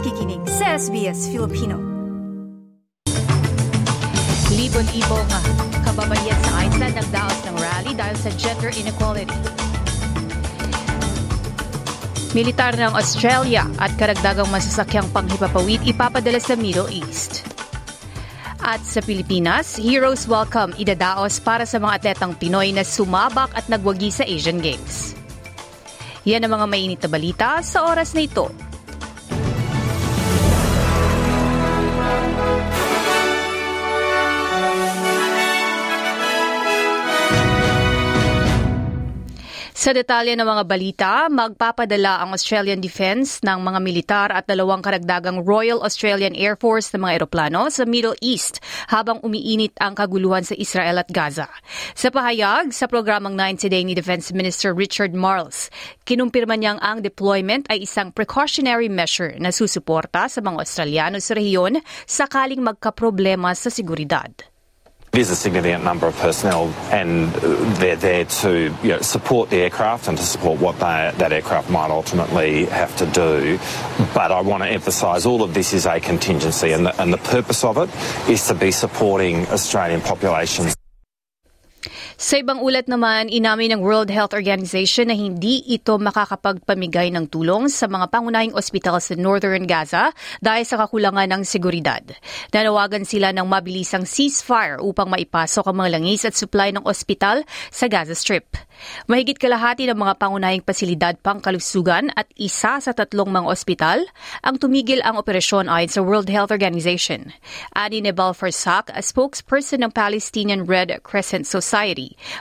[0.00, 1.76] nakikinig sa SBS Filipino.
[4.48, 5.28] Libon-ibong
[5.84, 9.36] kababayan sa Iceland nagdaos ng rally dahil sa gender inequality.
[12.32, 17.44] Militar ng Australia at karagdagang masasakyang panghipapawid ipapadala sa Middle East.
[18.64, 24.08] At sa Pilipinas, Heroes Welcome idadaos para sa mga atletang Pinoy na sumabak at nagwagi
[24.08, 25.12] sa Asian Games.
[26.24, 28.69] Yan ang mga mainit na balita sa oras na ito.
[39.80, 45.40] Sa detalye ng mga balita, magpapadala ang Australian Defence ng mga militar at dalawang karagdagang
[45.40, 48.60] Royal Australian Air Force na mga eroplano sa Middle East
[48.92, 51.48] habang umiinit ang kaguluhan sa Israel at Gaza.
[51.96, 55.72] Sa pahayag sa programang 9 Today ni Defense Minister Richard Marles,
[56.04, 61.80] kinumpirma niyang ang deployment ay isang precautionary measure na susuporta sa mga Australiano sa rehiyon
[62.04, 64.49] sakaling magkaproblema sa seguridad.
[65.12, 69.56] Is a significant number of personnel, and uh, they're there to you know, support the
[69.56, 73.58] aircraft and to support what they, that aircraft might ultimately have to do.
[74.14, 77.18] But I want to emphasise all of this is a contingency, and the, and the
[77.18, 77.90] purpose of it
[78.30, 80.76] is to be supporting Australian populations.
[82.20, 87.72] Sa ibang ulat naman, inamin ng World Health Organization na hindi ito makakapagpamigay ng tulong
[87.72, 90.12] sa mga pangunahing ospital sa Northern Gaza
[90.44, 92.04] dahil sa kakulangan ng seguridad.
[92.52, 97.88] Nanawagan sila ng mabilisang ceasefire upang maipasok ang mga langis at supply ng ospital sa
[97.88, 98.60] Gaza Strip.
[99.08, 103.98] Mahigit kalahati ng mga pangunahing pasilidad pangkalusugan at isa sa tatlong mga ospital
[104.40, 107.32] ang tumigil ang operasyon ayon sa World Health Organization.
[107.76, 111.69] Ani Nebal Farsak, a spokesperson ng Palestinian Red Crescent Society,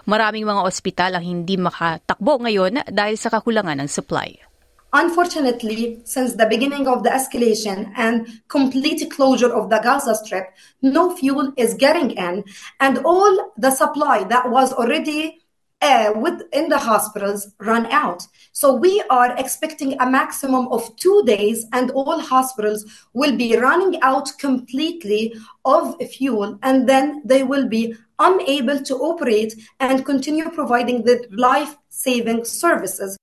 [0.09, 4.49] maraming mga ospital ang hindi makatakbo ngayon dahil sa kakulangan ng supply.
[4.91, 10.49] Unfortunately, since the beginning of the escalation and complete closure of the Gaza Strip,
[10.81, 12.43] no fuel is getting in,
[12.81, 15.45] and all the supply that was already
[15.81, 18.25] uh, within the hospitals run out.
[18.51, 22.83] So we are expecting a maximum of two days, and all hospitals
[23.13, 29.55] will be running out completely of fuel, and then they will be unable to operate
[29.79, 33.17] and continue providing the life saving services.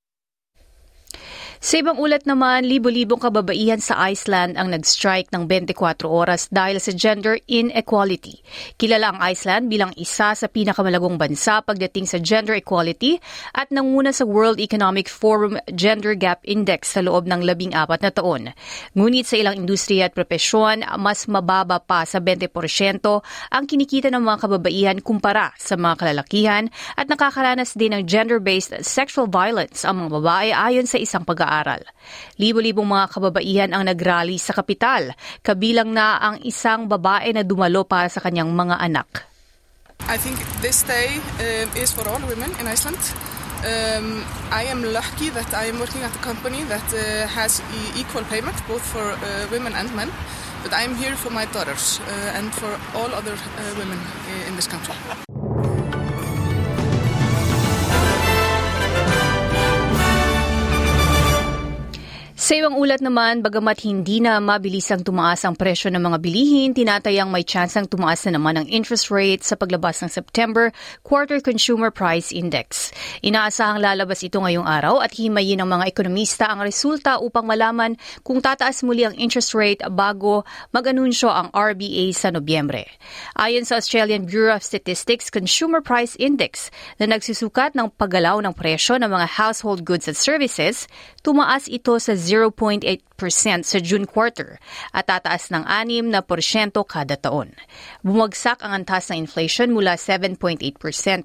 [1.67, 6.95] Sa ibang ulat naman, libo-libong kababaihan sa Iceland ang nag-strike ng 24 oras dahil sa
[6.95, 8.39] gender inequality.
[8.79, 13.19] Kilala ang Iceland bilang isa sa pinakamalagong bansa pagdating sa gender equality
[13.51, 18.15] at nanguna sa World Economic Forum Gender Gap Index sa loob ng labing apat na
[18.15, 18.55] taon.
[18.95, 22.47] Ngunit sa ilang industriya at propesyon, mas mababa pa sa 20%
[23.51, 29.27] ang kinikita ng mga kababaihan kumpara sa mga kalalakihan at nakakaranas din ng gender-based sexual
[29.27, 31.83] violence ang mga babae ayon sa isang pag pag-aaral.
[32.37, 38.09] Libo-libong mga kababaihan ang nagrally sa kapital, kabilang na ang isang babae na dumalo para
[38.13, 39.25] sa kanyang mga anak.
[40.07, 43.01] I think this day um, is for all women in Iceland.
[43.65, 44.21] Um,
[44.53, 48.23] I am lucky that I am working at a company that uh, has e equal
[48.29, 50.13] payment both for uh, women and men.
[50.61, 53.99] But I am here for my daughters uh, and for all other uh, women
[54.47, 54.95] in this country.
[62.47, 67.27] Sa ibang ulat naman, bagamat hindi na mabilisang tumaas ang presyo ng mga bilihin, tinatayang
[67.27, 70.71] may tsansang tumaas na naman ang interest rate sa paglabas ng September
[71.03, 72.95] Quarter Consumer Price Index.
[73.27, 78.39] Inaasahang lalabas ito ngayong araw at himayin ng mga ekonomista ang resulta upang malaman kung
[78.39, 82.87] tataas muli ang interest rate bago mag-anunsyo ang RBA sa Nobyembre.
[83.35, 86.71] Ayon sa Australian Bureau of Statistics Consumer Price Index
[87.03, 90.87] na nagsusukat ng paggalaw ng presyo ng mga household goods at services,
[91.27, 94.61] tumaas ito sa 0.8% sa June quarter
[94.93, 97.57] at tataas ng 6 na porsyento kada taon.
[98.05, 100.61] Bumagsak ang antas ng inflation mula 7.8%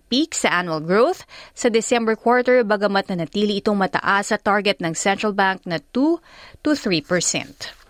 [0.07, 4.95] peak sa annual growth sa December quarter bagamat na natili itong mataas sa target ng
[4.95, 7.81] central bank na 2 to 3%.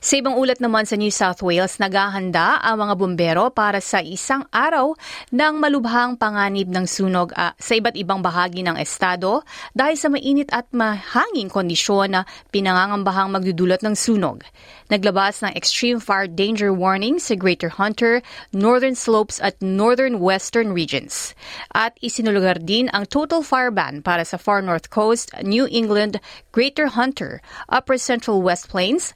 [0.00, 4.44] Sa ibang ulat naman sa New South Wales, naghahanda ang mga bumbero para sa isang
[4.52, 4.94] araw
[5.32, 9.44] ng malubhang panganib ng sunog uh, sa iba't ibang bahagi ng estado
[9.76, 12.22] dahil sa mainit at mahanging kondisyon na
[12.54, 14.42] pinangangambahang magdudulot ng sunog.
[14.90, 21.32] Naglabas ng extreme fire danger warning sa Greater Hunter, Northern Slopes at Northern Western regions.
[21.70, 26.18] At isinulugar din ang total fire ban para sa Far North Coast, New England,
[26.50, 27.38] Greater Hunter,
[27.70, 29.14] Upper Central West Plains,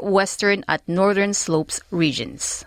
[0.00, 2.64] Northwestern at Northern Slopes regions.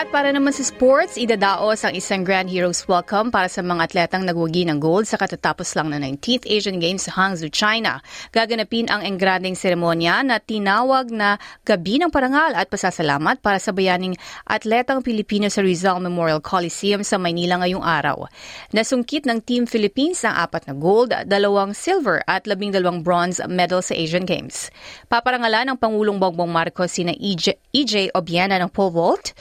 [0.00, 4.24] At para naman sa sports, idadaos ang isang Grand Heroes Welcome para sa mga atletang
[4.24, 8.00] nagwagi ng gold sa katatapos lang na 19th Asian Games sa Hangzhou, China.
[8.32, 11.36] Gaganapin ang engranding seremonya na tinawag na
[11.68, 14.16] Gabi ng Parangal at Pasasalamat para sa bayaning
[14.48, 18.24] atletang Pilipino sa Rizal Memorial Coliseum sa Maynila ngayong araw.
[18.72, 23.84] Nasungkit ng Team Philippines ang apat na gold, dalawang silver at labing dalawang bronze medal
[23.84, 24.72] sa Asian Games.
[25.12, 29.36] Paparangalan ng Pangulong Bongbong Marcos sina EJ, EJ Obiena ng pole vault,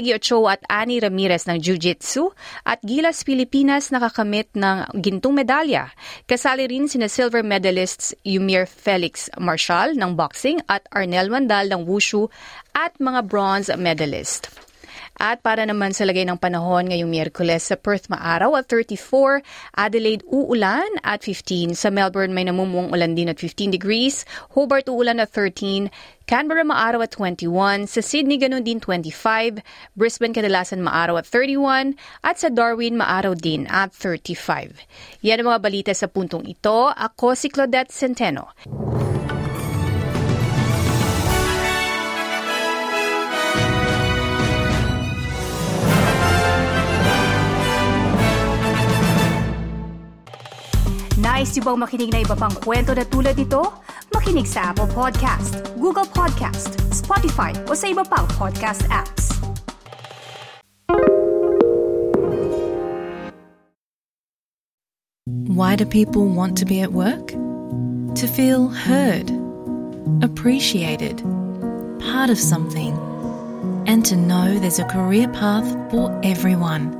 [0.00, 2.32] Meggy Ochoa at Annie Ramirez ng Jiu-Jitsu
[2.64, 5.92] at Gilas Pilipinas nakakamit ng gintong medalya.
[6.24, 12.32] Kasali rin sina silver medalists Yumir Felix Marshall ng boxing at Arnel Mandal ng wushu
[12.72, 14.48] at mga bronze medalist.
[15.20, 19.44] At para naman sa lagay ng panahon ngayong Miyerkules sa Perth maaraw at 34,
[19.76, 24.24] Adelaide uulan at 15, sa Melbourne may namumuong ulan din at 15 degrees,
[24.56, 25.92] Hobart uulan at 13,
[26.24, 29.60] Canberra maaraw at 21, sa Sydney ganun din 25,
[29.92, 34.72] Brisbane kadalasan maaraw at 31, at sa Darwin maaraw din at 35.
[35.20, 36.88] Yan ang mga balita sa puntong ito.
[36.88, 38.56] Ako si Claudette Centeno.
[51.50, 53.74] Yung bang makinig na iba pang kwento na tulad ito?
[54.14, 59.34] Makinig sa Apple Podcast, Google Podcast, Spotify o sa iba pang podcast apps.
[65.50, 67.34] Why do people want to be at work?
[68.14, 69.34] To feel heard,
[70.22, 71.18] appreciated,
[71.98, 72.94] part of something,
[73.90, 76.99] and to know there's a career path for everyone.